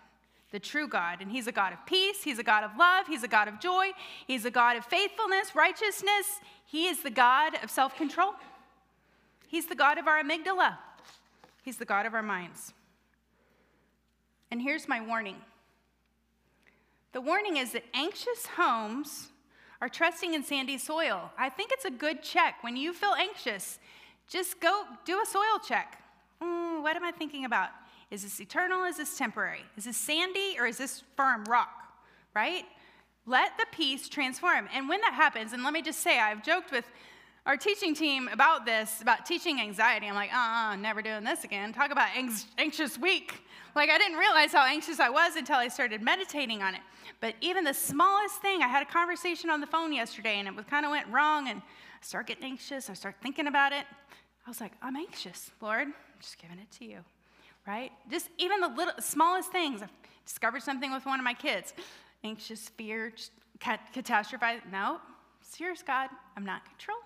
[0.51, 1.21] the true God.
[1.21, 2.23] And He's a God of peace.
[2.23, 3.07] He's a God of love.
[3.07, 3.93] He's a God of joy.
[4.27, 6.41] He's a God of faithfulness, righteousness.
[6.67, 8.33] He is the God of self control.
[9.47, 10.79] He's the God of our amygdala.
[11.63, 12.73] He's the God of our minds.
[14.53, 15.37] And here's my warning
[17.13, 19.29] the warning is that anxious homes
[19.81, 21.31] are trusting in sandy soil.
[21.39, 22.57] I think it's a good check.
[22.63, 23.79] When you feel anxious,
[24.29, 26.03] just go do a soil check.
[26.43, 27.71] Mm, what am I thinking about?
[28.11, 28.85] Is this eternal?
[28.85, 29.65] Is this temporary?
[29.79, 31.71] Is this sandy or is this firm rock?
[32.37, 32.65] Right?
[33.25, 34.69] Let the peace transform.
[34.75, 36.85] And when that happens, and let me just say, I've joked with
[37.45, 40.07] our teaching team about this, about teaching anxiety.
[40.07, 41.73] I'm like, uh uh-uh, never doing this again.
[41.73, 42.09] Talk about
[42.59, 43.43] anxious week.
[43.75, 46.83] Like, I didn't realize how anxious I was until I started meditating on it.
[47.21, 50.71] But even the smallest thing, I had a conversation on the phone yesterday and it
[50.71, 52.91] kind of went wrong, and I start getting anxious.
[52.91, 53.87] I start thinking about it.
[54.47, 55.89] I was like, I'm anxious, Lord.
[55.89, 56.99] I'm just giving it to you
[57.67, 57.93] right?
[58.11, 59.83] Just even the little, smallest things.
[59.83, 59.89] I
[60.25, 61.75] discovered something with one of my kids.
[62.25, 64.61] Anxious, fear, just catastrophize.
[64.71, 64.99] No,
[65.41, 66.99] serious God, I'm not in control.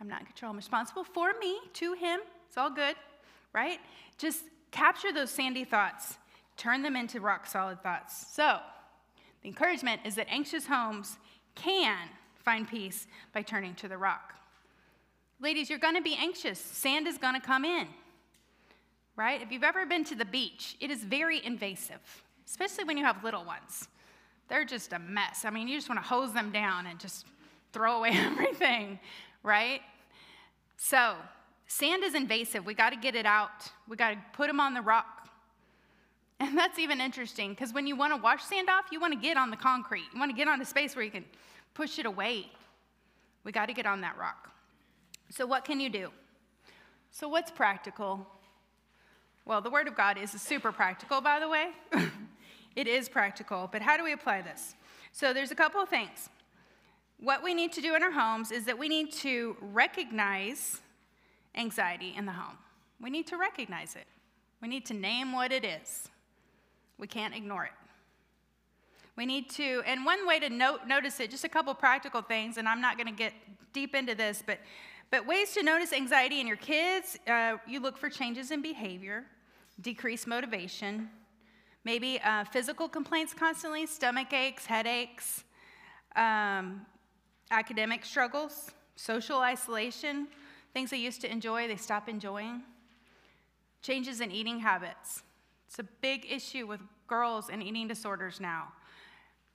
[0.00, 0.50] I'm not in control.
[0.50, 2.20] I'm responsible for me, to Him.
[2.48, 2.96] It's all good,
[3.52, 3.78] right?
[4.18, 6.16] Just capture those sandy thoughts,
[6.56, 8.26] turn them into rock solid thoughts.
[8.32, 8.58] So,
[9.42, 11.18] the encouragement is that anxious homes
[11.54, 14.34] can find peace by turning to the rock.
[15.40, 16.58] Ladies, you're going to be anxious.
[16.58, 17.86] Sand is going to come in
[19.20, 19.42] right?
[19.42, 22.00] If you've ever been to the beach, it is very invasive,
[22.46, 23.86] especially when you have little ones.
[24.48, 25.44] They're just a mess.
[25.44, 27.26] I mean, you just want to hose them down and just
[27.70, 28.98] throw away everything,
[29.42, 29.80] right?
[30.76, 31.14] So,
[31.66, 32.64] sand is invasive.
[32.64, 33.70] We got to get it out.
[33.88, 35.28] We got to put them on the rock.
[36.38, 39.20] And that's even interesting because when you want to wash sand off, you want to
[39.20, 40.04] get on the concrete.
[40.12, 41.24] You want to get on a space where you can
[41.74, 42.46] push it away.
[43.44, 44.50] We got to get on that rock.
[45.28, 46.10] So, what can you do?
[47.10, 48.26] So, what's practical?
[49.44, 51.70] Well, the Word of God is super practical, by the way.
[52.76, 54.74] it is practical, but how do we apply this?
[55.12, 56.28] So there's a couple of things.
[57.22, 60.80] What we need to do in our homes is that we need to recognize
[61.54, 62.56] anxiety in the home.
[63.00, 64.06] We need to recognize it.
[64.62, 66.08] We need to name what it is.
[66.98, 67.72] We can't ignore it.
[69.16, 72.56] We need to, and one way to note, notice it, just a couple practical things,
[72.56, 73.34] and I'm not going to get
[73.74, 74.58] deep into this, but,
[75.10, 79.24] but ways to notice anxiety in your kids, uh, you look for changes in behavior
[79.80, 81.08] decreased motivation,
[81.84, 85.44] maybe uh, physical complaints constantly, stomach aches, headaches,
[86.16, 86.84] um,
[87.50, 90.28] academic struggles, social isolation,
[90.72, 92.62] things they used to enjoy, they stop enjoying,
[93.82, 95.22] changes in eating habits.
[95.66, 98.68] It's a big issue with girls and eating disorders now.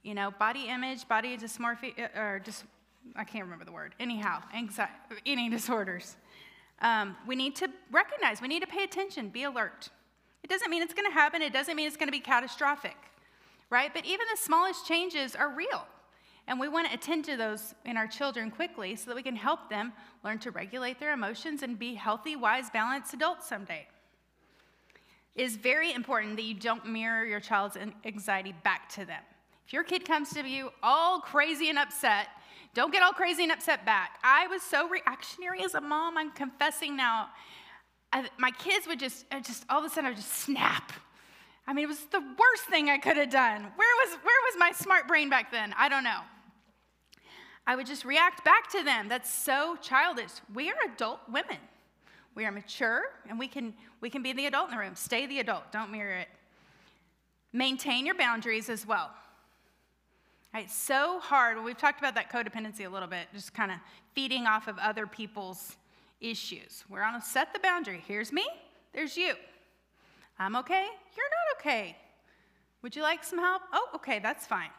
[0.03, 2.63] You know, body image, body dysmorphia, uh, or just,
[3.15, 3.95] I can't remember the word.
[3.99, 4.93] Anyhow, anxiety,
[5.25, 6.15] eating disorders.
[6.81, 9.89] Um, we need to recognize, we need to pay attention, be alert.
[10.43, 12.97] It doesn't mean it's going to happen, it doesn't mean it's going to be catastrophic,
[13.69, 13.91] right?
[13.93, 15.87] But even the smallest changes are real.
[16.47, 19.35] And we want to attend to those in our children quickly so that we can
[19.35, 23.87] help them learn to regulate their emotions and be healthy, wise, balanced adults someday.
[25.33, 29.21] It is very important that you don't mirror your child's anxiety back to them.
[29.65, 32.27] If your kid comes to you all crazy and upset,
[32.75, 34.19] don't get all crazy and upset back.
[34.23, 37.29] I was so reactionary as a mom, I'm confessing now.
[38.13, 40.93] I, my kids would just, just all of a sudden, I would just snap.
[41.67, 43.63] I mean, it was the worst thing I could have done.
[43.63, 45.73] Where was, where was my smart brain back then?
[45.77, 46.19] I don't know.
[47.67, 49.07] I would just react back to them.
[49.07, 50.31] That's so childish.
[50.53, 51.57] We are adult women.
[52.35, 54.95] We are mature, and we can, we can be the adult in the room.
[54.95, 56.27] Stay the adult, don't mirror it.
[57.53, 59.09] Maintain your boundaries as well.
[60.53, 61.63] Right, so hard.
[61.63, 63.77] We've talked about that codependency a little bit, just kind of
[64.13, 65.77] feeding off of other people's
[66.19, 66.83] issues.
[66.89, 68.03] We're on to set the boundary.
[68.05, 68.45] Here's me,
[68.93, 69.33] there's you.
[70.37, 70.85] I'm okay,
[71.15, 71.95] you're not okay.
[72.81, 73.61] Would you like some help?
[73.71, 74.69] Oh, okay, that's fine.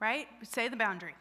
[0.00, 0.26] Right?
[0.42, 1.14] Say the boundary.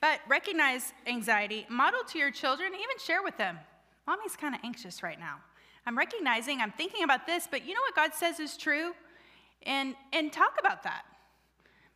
[0.00, 3.58] But recognize anxiety, model to your children, even share with them.
[4.06, 5.36] Mommy's kind of anxious right now.
[5.86, 8.92] I'm recognizing, I'm thinking about this, but you know what God says is true?
[9.62, 11.02] And, and talk about that.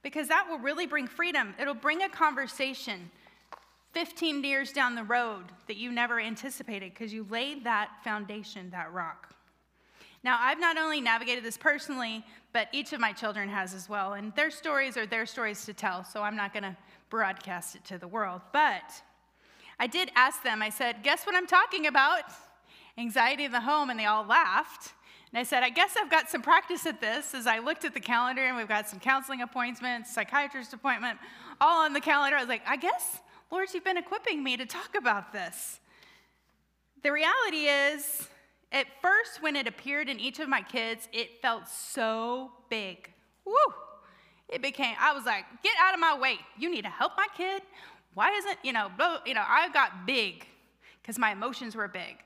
[0.02, 1.54] Because that will really bring freedom.
[1.60, 3.10] It'll bring a conversation
[3.92, 8.92] 15 years down the road that you never anticipated because you laid that foundation, that
[8.92, 9.34] rock.
[10.22, 14.12] Now, I've not only navigated this personally, but each of my children has as well.
[14.12, 16.76] And their stories are their stories to tell, so I'm not going to
[17.10, 18.40] broadcast it to the world.
[18.52, 19.02] But
[19.78, 22.22] I did ask them, I said, Guess what I'm talking about?
[22.96, 24.92] Anxiety in the home, and they all laughed.
[25.32, 27.94] And I said, I guess I've got some practice at this as I looked at
[27.94, 31.18] the calendar and we've got some counseling appointments, psychiatrist appointment,
[31.60, 32.36] all on the calendar.
[32.36, 33.20] I was like, I guess,
[33.52, 35.78] Lord, you've been equipping me to talk about this.
[37.04, 38.28] The reality is,
[38.72, 43.12] at first, when it appeared in each of my kids, it felt so big.
[43.44, 43.54] Woo!
[44.50, 46.38] It became, I was like, get out of my way.
[46.58, 47.62] You need to help my kid.
[48.14, 50.46] Why isn't, you know, blah, you know, I got big
[51.00, 52.16] because my emotions were big.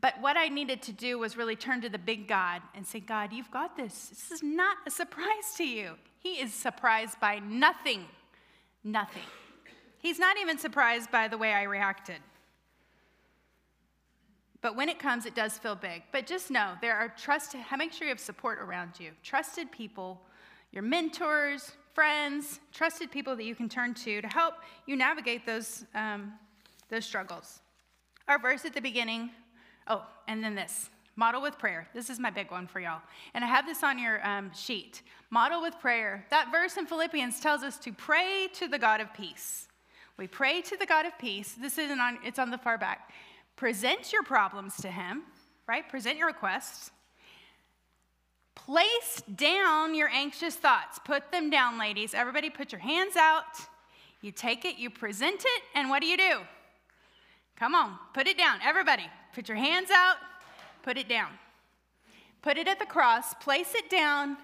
[0.00, 3.00] But what I needed to do was really turn to the big God and say,
[3.00, 4.08] God, you've got this.
[4.08, 5.92] This is not a surprise to you.
[6.18, 8.06] He is surprised by nothing.
[8.82, 9.22] Nothing.
[9.98, 12.18] He's not even surprised by the way I reacted.
[14.60, 16.02] But when it comes, it does feel big.
[16.12, 19.10] But just know there are trusted, make sure you have support around you.
[19.22, 20.20] Trusted people,
[20.74, 24.54] your mentors, friends, trusted people that you can turn to to help
[24.86, 26.32] you navigate those, um,
[26.90, 27.60] those struggles.
[28.26, 29.30] Our verse at the beginning,
[29.86, 31.86] oh, and then this model with prayer.
[31.94, 33.02] This is my big one for y'all.
[33.34, 35.02] And I have this on your um, sheet.
[35.30, 36.26] Model with prayer.
[36.30, 39.68] That verse in Philippians tells us to pray to the God of peace.
[40.16, 41.54] We pray to the God of peace.
[41.60, 43.12] This isn't on, it's on the far back.
[43.54, 45.22] Present your problems to him,
[45.68, 45.88] right?
[45.88, 46.90] Present your requests.
[48.54, 50.98] Place down your anxious thoughts.
[51.04, 52.14] Put them down, ladies.
[52.14, 53.44] Everybody, put your hands out.
[54.20, 56.38] You take it, you present it, and what do you do?
[57.56, 58.58] Come on, put it down.
[58.64, 60.16] Everybody, put your hands out,
[60.82, 61.28] put it down.
[62.40, 64.36] Put it at the cross, place it down,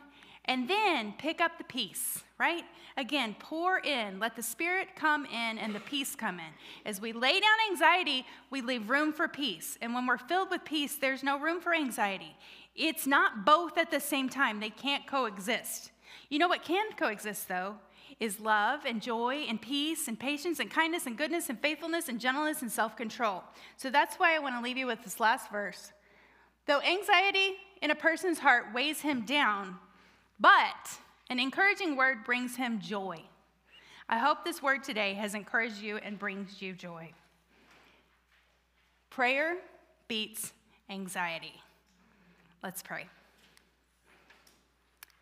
[0.44, 2.64] and then pick up the peace, right?
[2.96, 6.52] Again, pour in, let the Spirit come in and the peace come in.
[6.84, 9.78] As we lay down anxiety, we leave room for peace.
[9.80, 12.36] And when we're filled with peace, there's no room for anxiety.
[12.74, 15.90] It's not both at the same time, they can't coexist.
[16.28, 17.76] You know what can coexist, though?
[18.18, 22.20] Is love and joy and peace and patience and kindness and goodness and faithfulness and
[22.20, 23.42] gentleness and self control.
[23.76, 25.92] So that's why I want to leave you with this last verse.
[26.66, 29.76] Though anxiety in a person's heart weighs him down,
[30.38, 30.98] but
[31.30, 33.22] an encouraging word brings him joy.
[34.08, 37.12] I hope this word today has encouraged you and brings you joy.
[39.08, 39.56] Prayer
[40.08, 40.52] beats
[40.88, 41.54] anxiety.
[42.62, 43.06] Let's pray.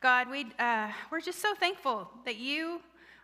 [0.01, 2.80] God, we, uh, we're just so thankful that you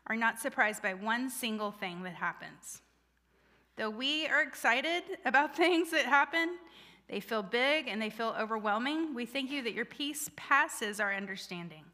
[0.07, 2.83] are not surprised by one single thing that happens.
[3.77, 6.59] Though we are excited about things that happen,
[7.09, 9.15] they feel big and they feel overwhelming.
[9.15, 11.85] We thank you that your peace passes our understanding.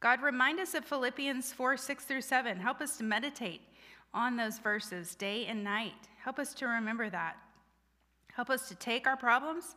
[0.00, 2.58] God, remind us of Philippians 4 6 through 7.
[2.58, 3.60] Help us to meditate
[4.12, 6.08] on those verses day and night.
[6.24, 7.36] Help us to remember that.
[8.34, 9.76] Help us to take our problems,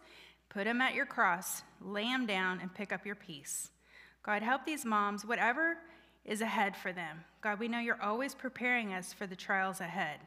[0.49, 3.69] put them at your cross, lay them down, and pick up your peace.
[4.23, 5.77] God, help these moms, whatever
[6.25, 7.23] is ahead for them.
[7.41, 10.19] God, we know you're always preparing us for the trials ahead.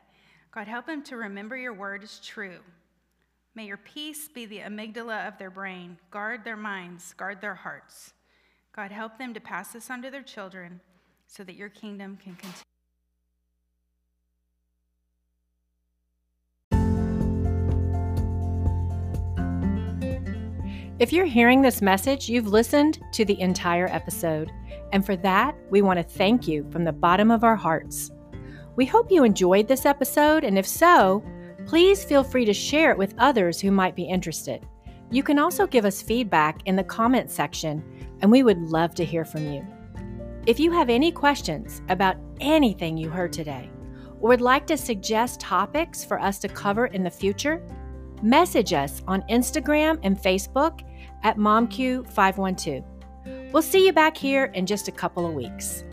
[0.52, 2.58] God, help them to remember your word is true.
[3.54, 5.98] May your peace be the amygdala of their brain.
[6.10, 8.12] Guard their minds, guard their hearts.
[8.74, 10.80] God, help them to pass this on to their children
[11.26, 12.62] so that your kingdom can continue.
[20.98, 24.50] If you're hearing this message, you've listened to the entire episode.
[24.92, 28.10] And for that, we want to thank you from the bottom of our hearts.
[28.74, 31.22] We hope you enjoyed this episode, and if so,
[31.66, 34.66] please feel free to share it with others who might be interested.
[35.12, 37.84] You can also give us feedback in the comment section
[38.20, 39.64] and we would love to hear from you.
[40.46, 43.70] If you have any questions about anything you heard today,
[44.20, 47.62] or would like to suggest topics for us to cover in the future,
[48.20, 50.80] message us on Instagram and Facebook
[51.22, 52.84] at MomQ512.
[53.52, 55.84] We'll see you back here in just a couple of weeks.